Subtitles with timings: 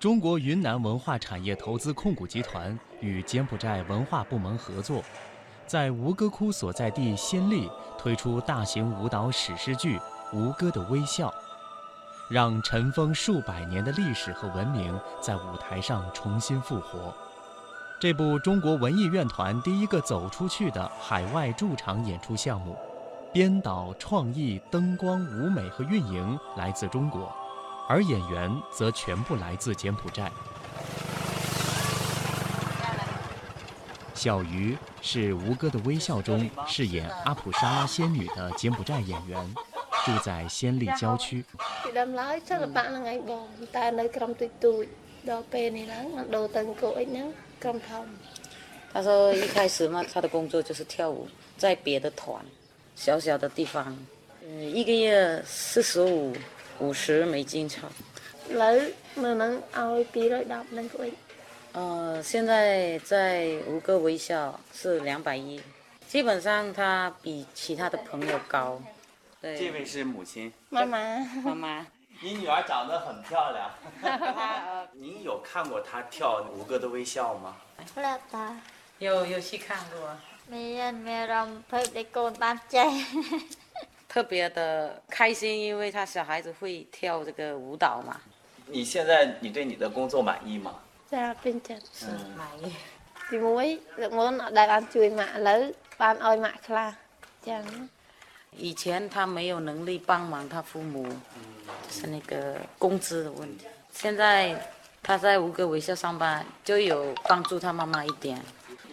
[0.00, 5.04] 中国云南文化产业投资控股集团与柬埔寨文化部门合作，
[5.66, 9.98] 在吴哥窟所在地暹粒推出大型舞蹈史诗剧
[10.32, 11.28] 《吴哥的微笑》，
[12.30, 17.14] 让尘封数百年的历史和文明在舞台上重新复活。
[18.00, 22.74] 这部中国文艺院团第一个走出去的海外驻场演出项目，
[23.34, 27.30] 编导、创意、灯光、舞美和运营来自中国。
[27.90, 30.30] 而演员则全部来自柬埔寨。
[34.14, 39.54] 小鱼是《吴哥的微笑》中饰演阿普沙拉仙女的柬埔寨演员，
[40.04, 41.44] 住在暹粒郊区。
[48.92, 52.40] 他说一开始嘛，他的工作就是跳舞，在别的团，
[52.94, 53.98] 小小的地方，
[54.44, 56.36] 嗯，一个月四十五。
[56.80, 57.86] 五十美金钞。
[61.72, 65.60] 呃，现在在吴哥微笑是两百一，
[66.08, 68.80] 基本上他比其他的朋友高。
[69.40, 70.52] 对，这位是母亲。
[70.68, 71.18] 妈妈。
[71.44, 71.86] 妈妈。
[72.22, 74.88] 你女儿长得很漂亮。
[74.92, 77.56] 您有看过她跳吴哥的微笑吗？
[78.98, 80.16] 有有去看过。
[80.46, 82.82] 没没让陪你过大节。
[84.12, 88.20] 特别的开心，因为他小孩子会跳这个舞蹈嘛。
[88.66, 90.74] 你现在你对你的工作满意吗？
[91.08, 92.74] 在并且是满意。
[93.30, 93.80] 第一，
[94.10, 96.92] 我拿来帮助马了，帮爱马克啦，
[97.44, 97.88] 这样。
[98.56, 101.06] 以前他没有能力帮忙他父母，
[101.88, 103.66] 是那个工资的问题。
[103.92, 104.60] 现在
[105.04, 108.42] 他在吴哥微笑上班，就有帮助他妈妈一点。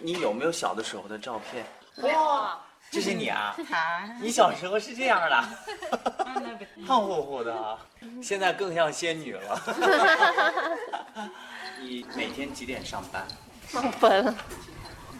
[0.00, 1.66] 你有没有小的时候的照片？
[2.08, 2.60] 哇！
[2.90, 3.54] 这是你啊！
[4.20, 5.44] 你小时候是这样的，
[6.86, 7.78] 胖乎乎的，
[8.22, 9.62] 现在更像仙女了。
[11.80, 13.26] 你每天几点上班？
[13.68, 14.34] 上班。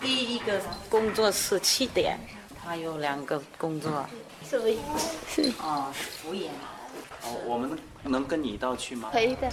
[0.00, 2.18] 第一个工作是七点，
[2.64, 4.04] 他有两个工作。
[4.48, 4.66] 是不？
[5.28, 5.52] 是。
[5.60, 6.50] 哦，服务员。
[7.24, 9.10] 哦，我们能跟你一道去吗？
[9.12, 9.50] 可以的。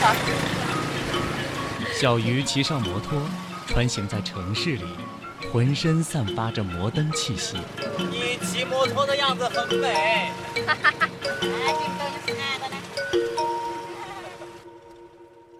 [0.00, 0.14] 好。
[1.94, 3.20] 小鱼骑上摩托。
[3.77, 4.85] 穿行在城市里，
[5.51, 7.57] 浑身散发着摩登气息。
[8.11, 10.31] 你骑摩托的样子很美。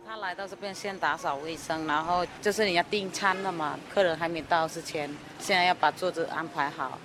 [0.06, 7.00] 他来到这边先打扫卫生，然后就是你要订餐的嘛，客人还没到之前，现在要把桌子安排好。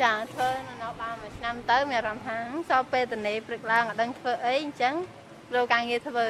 [0.00, 0.48] ចាធ្វើ
[0.80, 2.36] នៅបានមួយឆ្នាំទៅមានអារម្មណ៍ថា
[2.68, 4.94] សល់ពេលទៅនេះព្រឹកឡើងអត់ដឹងធ្វើអីអញ្ចឹង
[5.54, 6.26] រកការងារធ្វើ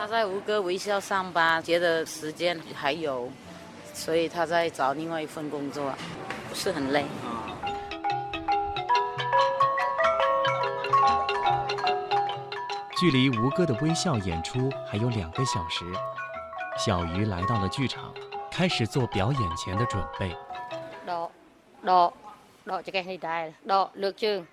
[0.00, 3.30] 他在吴哥微笑上班，觉得时间还有，
[3.92, 5.92] 所以他在找另外一份工作，
[6.48, 7.04] 不是很累。
[12.98, 15.84] 距离吴哥的微笑演出还有两个小时，
[16.78, 18.10] 小鱼来到了剧场，
[18.50, 20.34] 开始做表演前的准备。
[21.04, 21.28] đo
[21.84, 22.10] đo
[22.64, 24.46] cho cái này đây đo lược trường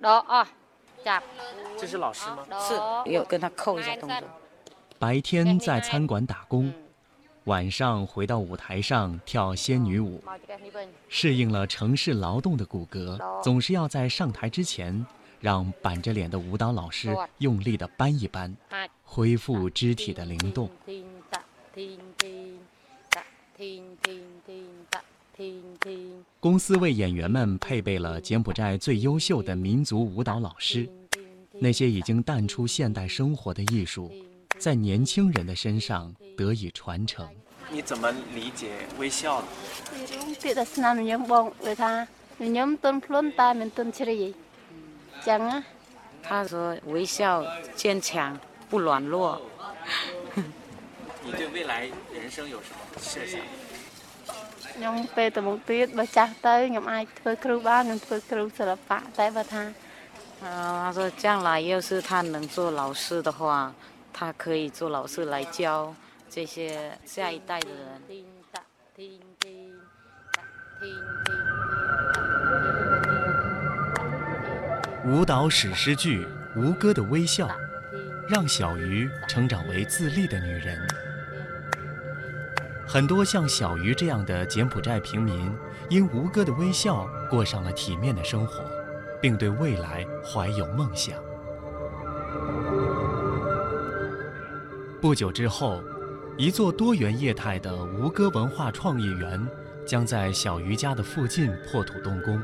[0.00, 0.44] đo à
[1.04, 1.22] chặt
[1.78, 2.38] 这是老师吗？
[2.58, 2.74] 是，
[3.08, 4.18] 有跟他扣一下动作。
[5.00, 6.70] 白天在餐馆打工，
[7.44, 10.22] 晚上回到舞台上跳仙女舞。
[11.08, 15.06] 适应了城市劳动的骨骼，总是要在上台之前，
[15.40, 18.54] 让板着脸的舞蹈老师用力的搬一搬，
[19.02, 20.68] 恢复肢体的灵动。
[26.40, 30.86] 公司为演员们配备了柬埔寨最优秀的民族舞蹈老师，
[31.58, 34.12] 那些已经淡出现代生活的艺术。
[34.59, 37.27] 在年轻人的身上得以传承。
[37.69, 39.47] 你怎么理解微笑的？
[45.25, 45.63] 讲啊，
[46.21, 47.45] 他说微笑
[47.75, 48.37] 坚强
[48.69, 49.41] 不软弱。
[51.23, 53.39] 你对未来人生有什么设想？
[54.77, 59.63] ខ្ញុំពេលទៅមុខទៀតបើចាស់ទៅខ្ញុំអាចធ្វើគ្រូបានខ្ញុំធ្វើគ្រូសិល្បៈតែបើថា
[60.41, 60.45] 他
[60.95, 63.41] 说将来要是他能做老师的话。
[64.12, 65.94] 他可以做老师来教
[66.28, 68.02] 这些下一代的人。
[75.06, 76.24] 舞蹈史诗剧
[76.56, 77.48] 《吴哥的微笑》，
[78.28, 80.78] 让小鱼成长为自立的女人。
[82.86, 85.56] 很多像小鱼这样的柬埔寨平民，
[85.88, 88.64] 因吴哥的微笑过上了体面的生活，
[89.22, 91.14] 并对未来怀有梦想。
[95.00, 95.82] 不久之后，
[96.36, 99.40] 一座多元业态的吴哥文化创意园
[99.86, 102.40] 将在小鱼家的附近破土动工。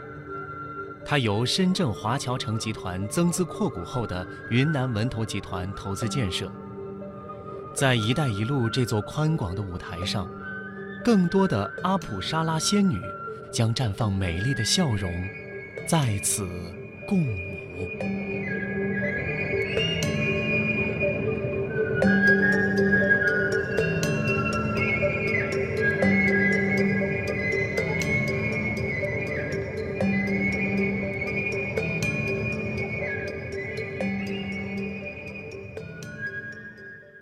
[1.04, 6.50] 它由深圳华侨城集团增资扩股后的云南文投集团投资建设。
[7.74, 10.26] 在“一带一路”这座宽广的舞台上，
[11.04, 12.98] 更多的阿普沙拉仙女
[13.52, 15.12] 将绽放美丽的笑容，
[15.86, 16.48] 在此
[17.06, 18.65] 共舞。